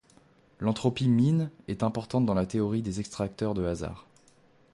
[0.59, 4.07] L'entropie min est importante dans la théorie des extracteurs de hasard.